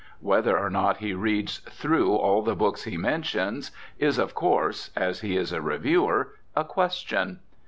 [0.19, 3.69] Whether or not he reads through all the books he mentions
[3.99, 7.39] is of course (as he is a reviewer) a question.